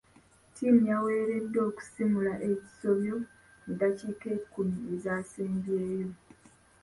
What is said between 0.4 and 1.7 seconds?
Ttiimu y'awereddwa